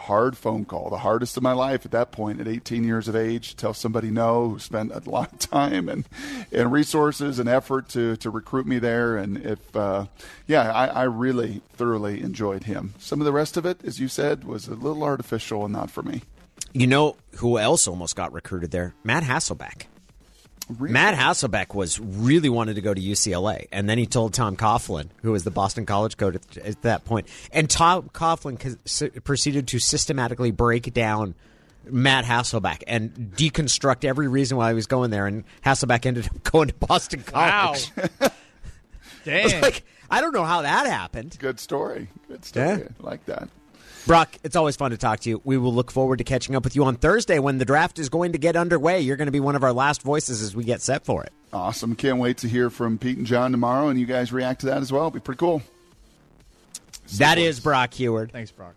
hard 0.00 0.36
phone 0.36 0.64
call, 0.64 0.90
the 0.90 0.98
hardest 0.98 1.36
of 1.36 1.42
my 1.42 1.52
life 1.52 1.84
at 1.84 1.92
that 1.92 2.10
point 2.10 2.40
at 2.40 2.48
18 2.48 2.84
years 2.84 3.08
of 3.08 3.14
age, 3.14 3.56
tell 3.56 3.74
somebody 3.74 4.10
no 4.10 4.50
who 4.50 4.58
spent 4.58 4.92
a 4.92 5.08
lot 5.08 5.32
of 5.32 5.38
time 5.38 5.88
and, 5.88 6.08
and 6.52 6.72
resources 6.72 7.38
and 7.38 7.48
effort 7.48 7.88
to, 7.90 8.16
to 8.16 8.30
recruit 8.30 8.66
me 8.66 8.78
there. 8.78 9.16
And 9.16 9.36
if, 9.38 9.76
uh, 9.76 10.06
yeah, 10.46 10.72
I, 10.72 10.86
I 10.86 11.02
really 11.04 11.62
thoroughly 11.72 12.20
enjoyed 12.20 12.64
him. 12.64 12.94
Some 12.98 13.20
of 13.20 13.24
the 13.24 13.32
rest 13.32 13.56
of 13.56 13.66
it, 13.66 13.84
as 13.84 14.00
you 14.00 14.08
said, 14.08 14.44
was 14.44 14.68
a 14.68 14.74
little 14.74 15.02
artificial 15.02 15.64
and 15.64 15.72
not 15.72 15.90
for 15.90 16.02
me. 16.02 16.22
You 16.72 16.86
know 16.86 17.16
who 17.36 17.58
else 17.58 17.88
almost 17.88 18.16
got 18.16 18.32
recruited 18.32 18.70
there? 18.70 18.94
Matt 19.02 19.24
Hasselbeck. 19.24 19.86
Really? 20.78 20.92
Matt 20.92 21.14
Hasselbeck 21.14 21.74
was 21.74 21.98
really 21.98 22.48
wanted 22.48 22.74
to 22.74 22.80
go 22.80 22.94
to 22.94 23.00
UCLA, 23.00 23.66
and 23.72 23.88
then 23.88 23.98
he 23.98 24.06
told 24.06 24.34
Tom 24.34 24.56
Coughlin, 24.56 25.08
who 25.22 25.32
was 25.32 25.44
the 25.44 25.50
Boston 25.50 25.86
College 25.86 26.16
coach 26.16 26.36
at, 26.36 26.56
at 26.58 26.82
that 26.82 27.04
point, 27.04 27.26
and 27.52 27.68
Tom 27.68 28.08
Coughlin 28.12 28.58
proceeded 29.24 29.68
to 29.68 29.78
systematically 29.78 30.50
break 30.50 30.92
down 30.94 31.34
Matt 31.84 32.24
Hasselbeck 32.24 32.82
and 32.86 33.32
deconstruct 33.36 34.04
every 34.04 34.28
reason 34.28 34.56
why 34.56 34.68
he 34.68 34.74
was 34.74 34.86
going 34.86 35.10
there, 35.10 35.26
and 35.26 35.44
Hasselbeck 35.64 36.06
ended 36.06 36.26
up 36.26 36.42
going 36.50 36.68
to 36.68 36.74
Boston 36.74 37.22
College. 37.22 37.90
Wow. 38.20 38.30
Dang. 39.24 39.60
like, 39.60 39.84
I 40.10 40.22
don't 40.22 40.32
know 40.32 40.44
how 40.44 40.62
that 40.62 40.86
happened. 40.86 41.36
Good 41.38 41.60
story. 41.60 42.08
Good 42.26 42.42
story. 42.44 42.66
Yeah. 42.66 42.88
I 42.98 43.02
like 43.02 43.26
that. 43.26 43.50
Brock, 44.06 44.36
it's 44.42 44.56
always 44.56 44.76
fun 44.76 44.90
to 44.90 44.96
talk 44.96 45.20
to 45.20 45.30
you. 45.30 45.40
We 45.44 45.56
will 45.56 45.74
look 45.74 45.90
forward 45.90 46.18
to 46.18 46.24
catching 46.24 46.56
up 46.56 46.64
with 46.64 46.74
you 46.74 46.84
on 46.84 46.96
Thursday 46.96 47.38
when 47.38 47.58
the 47.58 47.64
draft 47.64 47.98
is 47.98 48.08
going 48.08 48.32
to 48.32 48.38
get 48.38 48.56
underway. 48.56 49.00
You're 49.00 49.16
going 49.16 49.26
to 49.26 49.32
be 49.32 49.40
one 49.40 49.56
of 49.56 49.62
our 49.62 49.72
last 49.72 50.02
voices 50.02 50.42
as 50.42 50.56
we 50.56 50.64
get 50.64 50.80
set 50.82 51.04
for 51.04 51.22
it. 51.22 51.32
Awesome. 51.52 51.94
Can't 51.94 52.18
wait 52.18 52.38
to 52.38 52.48
hear 52.48 52.70
from 52.70 52.98
Pete 52.98 53.18
and 53.18 53.26
John 53.26 53.50
tomorrow, 53.50 53.88
and 53.88 54.00
you 54.00 54.06
guys 54.06 54.32
react 54.32 54.60
to 54.60 54.66
that 54.66 54.82
as 54.82 54.90
well. 54.90 55.02
It'll 55.02 55.10
be 55.12 55.20
pretty 55.20 55.38
cool. 55.38 55.62
That 57.18 57.38
is 57.38 57.60
Brock 57.60 57.92
Huard. 57.92 58.32
Thanks, 58.32 58.50
Brock. 58.50 58.74